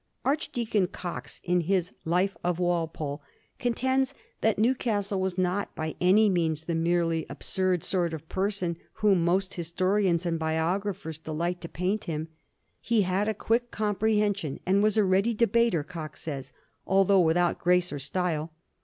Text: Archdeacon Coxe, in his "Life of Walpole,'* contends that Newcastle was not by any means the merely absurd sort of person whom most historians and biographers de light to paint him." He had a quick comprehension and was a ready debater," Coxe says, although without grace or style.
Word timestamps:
Archdeacon 0.25 0.87
Coxe, 0.87 1.39
in 1.43 1.61
his 1.61 1.93
"Life 2.05 2.35
of 2.43 2.57
Walpole,'* 2.57 3.21
contends 3.59 4.15
that 4.41 4.57
Newcastle 4.57 5.21
was 5.21 5.37
not 5.37 5.75
by 5.75 5.93
any 6.01 6.27
means 6.27 6.63
the 6.63 6.73
merely 6.73 7.27
absurd 7.29 7.83
sort 7.83 8.11
of 8.11 8.27
person 8.27 8.77
whom 8.93 9.23
most 9.23 9.53
historians 9.53 10.25
and 10.25 10.39
biographers 10.39 11.19
de 11.19 11.31
light 11.31 11.61
to 11.61 11.69
paint 11.69 12.05
him." 12.05 12.29
He 12.81 13.03
had 13.03 13.27
a 13.27 13.35
quick 13.35 13.69
comprehension 13.69 14.59
and 14.65 14.81
was 14.81 14.97
a 14.97 15.03
ready 15.03 15.35
debater," 15.35 15.83
Coxe 15.83 16.21
says, 16.21 16.51
although 16.87 17.21
without 17.21 17.59
grace 17.59 17.93
or 17.93 17.99
style. 17.99 18.51